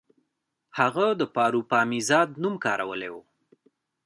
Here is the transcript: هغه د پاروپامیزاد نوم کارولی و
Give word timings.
هغه 0.79 1.05
د 1.19 1.21
پاروپامیزاد 1.35 2.29
نوم 2.41 2.55
کارولی 2.65 3.09
و 3.11 3.15